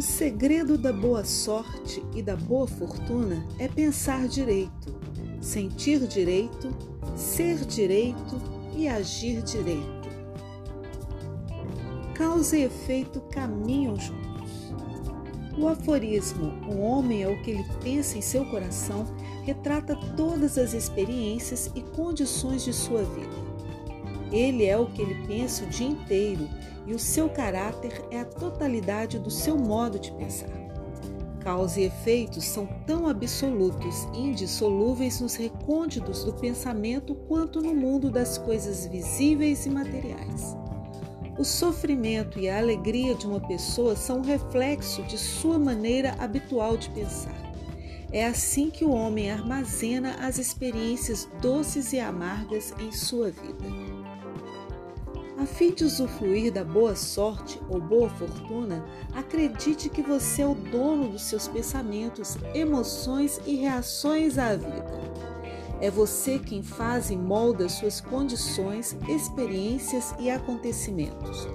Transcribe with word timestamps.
segredo 0.00 0.78
da 0.78 0.92
boa 0.92 1.24
sorte 1.24 2.00
e 2.14 2.22
da 2.22 2.36
boa 2.36 2.66
fortuna 2.66 3.44
é 3.58 3.66
pensar 3.66 4.28
direito, 4.28 4.94
sentir 5.40 6.06
direito, 6.06 6.70
ser 7.16 7.64
direito 7.64 8.40
e 8.76 8.86
agir 8.86 9.42
direito. 9.42 10.08
Causa 12.14 12.56
e 12.56 12.62
efeito 12.62 13.20
caminham 13.32 13.96
juntos. 13.96 14.30
O 15.58 15.66
aforismo 15.66 16.52
"O 16.68 16.80
homem 16.80 17.22
é 17.24 17.28
o 17.28 17.42
que 17.42 17.50
ele 17.50 17.64
pensa 17.82 18.16
em 18.16 18.22
seu 18.22 18.44
coração" 18.46 19.04
retrata 19.42 19.96
todas 20.16 20.56
as 20.56 20.72
experiências 20.72 21.70
e 21.74 21.80
condições 21.80 22.62
de 22.62 22.72
sua 22.72 23.02
vida. 23.02 23.49
Ele 24.32 24.64
é 24.64 24.76
o 24.76 24.86
que 24.86 25.02
ele 25.02 25.26
pensa 25.26 25.64
o 25.64 25.68
dia 25.68 25.88
inteiro 25.88 26.48
e 26.86 26.94
o 26.94 26.98
seu 26.98 27.28
caráter 27.28 28.04
é 28.10 28.20
a 28.20 28.24
totalidade 28.24 29.18
do 29.18 29.30
seu 29.30 29.56
modo 29.56 29.98
de 29.98 30.12
pensar. 30.12 30.48
Causa 31.40 31.80
e 31.80 31.84
efeitos 31.84 32.44
são 32.44 32.66
tão 32.86 33.08
absolutos 33.08 34.06
e 34.14 34.18
indissolúveis 34.18 35.20
nos 35.20 35.34
recônditos 35.34 36.22
do 36.22 36.34
pensamento 36.34 37.14
quanto 37.14 37.62
no 37.62 37.74
mundo 37.74 38.10
das 38.10 38.36
coisas 38.36 38.86
visíveis 38.86 39.64
e 39.64 39.70
materiais. 39.70 40.54
O 41.38 41.44
sofrimento 41.44 42.38
e 42.38 42.50
a 42.50 42.58
alegria 42.58 43.14
de 43.14 43.26
uma 43.26 43.40
pessoa 43.40 43.96
são 43.96 44.18
um 44.18 44.22
reflexo 44.22 45.02
de 45.04 45.16
sua 45.16 45.58
maneira 45.58 46.14
habitual 46.18 46.76
de 46.76 46.90
pensar. 46.90 47.34
É 48.12 48.26
assim 48.26 48.68
que 48.68 48.84
o 48.84 48.90
homem 48.90 49.30
armazena 49.30 50.16
as 50.20 50.36
experiências 50.36 51.26
doces 51.40 51.94
e 51.94 52.00
amargas 52.00 52.74
em 52.78 52.92
sua 52.92 53.30
vida. 53.30 53.89
A 55.40 55.46
fim 55.46 55.72
de 55.72 55.84
usufruir 55.84 56.52
da 56.52 56.62
boa 56.62 56.94
sorte 56.94 57.58
ou 57.66 57.80
boa 57.80 58.10
fortuna, 58.10 58.84
acredite 59.14 59.88
que 59.88 60.02
você 60.02 60.42
é 60.42 60.46
o 60.46 60.54
dono 60.54 61.08
dos 61.08 61.22
seus 61.22 61.48
pensamentos, 61.48 62.36
emoções 62.54 63.40
e 63.46 63.54
reações 63.56 64.36
à 64.36 64.54
vida. 64.54 65.00
É 65.80 65.90
você 65.90 66.38
quem 66.38 66.62
faz 66.62 67.08
e 67.08 67.16
molda 67.16 67.70
suas 67.70 68.02
condições, 68.02 68.94
experiências 69.08 70.14
e 70.18 70.28
acontecimentos. 70.30 71.48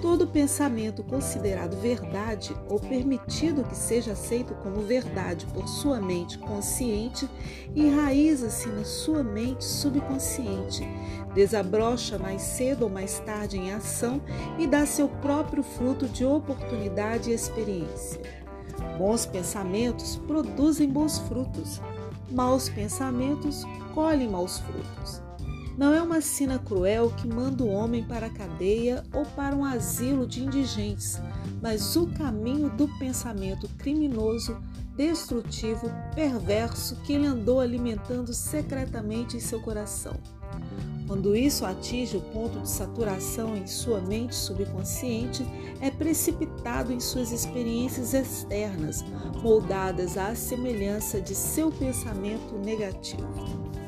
Todo 0.00 0.26
pensamento 0.26 1.02
considerado 1.02 1.76
verdade 1.80 2.54
ou 2.68 2.78
permitido 2.78 3.64
que 3.64 3.74
seja 3.74 4.12
aceito 4.12 4.54
como 4.62 4.82
verdade 4.82 5.46
por 5.46 5.66
sua 5.66 6.00
mente 6.00 6.38
consciente 6.38 7.28
enraiza-se 7.74 8.68
na 8.68 8.84
sua 8.84 9.22
mente 9.22 9.64
subconsciente, 9.64 10.86
desabrocha 11.34 12.18
mais 12.18 12.42
cedo 12.42 12.82
ou 12.82 12.90
mais 12.90 13.18
tarde 13.20 13.56
em 13.56 13.72
ação 13.72 14.20
e 14.58 14.66
dá 14.66 14.86
seu 14.86 15.08
próprio 15.08 15.62
fruto 15.62 16.06
de 16.06 16.24
oportunidade 16.24 17.30
e 17.30 17.34
experiência. 17.34 18.20
Bons 18.98 19.26
pensamentos 19.26 20.16
produzem 20.26 20.88
bons 20.88 21.18
frutos, 21.20 21.80
maus 22.30 22.68
pensamentos 22.68 23.64
colhem 23.94 24.28
maus 24.28 24.58
frutos. 24.58 25.25
Não 25.76 25.92
é 25.92 26.00
uma 26.00 26.22
sina 26.22 26.58
cruel 26.58 27.10
que 27.10 27.28
manda 27.28 27.62
o 27.62 27.68
homem 27.68 28.02
para 28.02 28.26
a 28.28 28.30
cadeia 28.30 29.04
ou 29.12 29.26
para 29.26 29.54
um 29.54 29.62
asilo 29.62 30.26
de 30.26 30.42
indigentes, 30.42 31.20
mas 31.60 31.94
o 31.96 32.06
caminho 32.06 32.70
do 32.70 32.88
pensamento 32.98 33.68
criminoso, 33.76 34.56
destrutivo, 34.96 35.90
perverso 36.14 36.96
que 37.02 37.12
ele 37.12 37.26
andou 37.26 37.60
alimentando 37.60 38.32
secretamente 38.32 39.36
em 39.36 39.40
seu 39.40 39.60
coração. 39.60 40.14
Quando 41.06 41.36
isso 41.36 41.66
atinge 41.66 42.16
o 42.16 42.22
ponto 42.22 42.58
de 42.60 42.68
saturação 42.70 43.54
em 43.54 43.66
sua 43.66 44.00
mente 44.00 44.34
subconsciente, 44.34 45.46
é 45.80 45.90
precipitado 45.90 46.90
em 46.90 46.98
suas 46.98 47.30
experiências 47.30 48.14
externas, 48.14 49.04
moldadas 49.42 50.16
à 50.16 50.34
semelhança 50.34 51.20
de 51.20 51.34
seu 51.34 51.70
pensamento 51.70 52.58
negativo. 52.58 53.85